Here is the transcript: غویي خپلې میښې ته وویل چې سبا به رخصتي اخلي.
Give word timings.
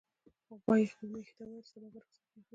غویي 0.63 0.87
خپلې 0.91 1.07
میښې 1.11 1.33
ته 1.37 1.41
وویل 1.45 1.63
چې 1.65 1.71
سبا 1.73 1.87
به 1.93 1.99
رخصتي 2.01 2.21
اخلي. 2.31 2.41